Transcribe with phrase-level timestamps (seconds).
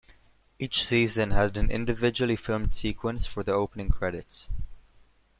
[0.57, 4.49] Each season had an individually filmed sequence for the opening credits.